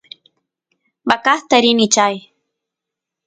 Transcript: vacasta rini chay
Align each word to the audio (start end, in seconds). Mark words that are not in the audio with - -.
vacasta 1.09 1.55
rini 1.63 1.87
chay 1.93 2.15